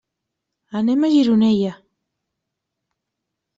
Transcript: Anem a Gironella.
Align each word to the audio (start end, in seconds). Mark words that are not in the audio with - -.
Anem 0.79 1.03
a 1.03 1.11
Gironella. 1.17 1.75